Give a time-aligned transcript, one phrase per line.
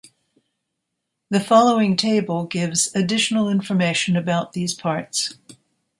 [1.29, 5.35] The following table gives additional information about these parts.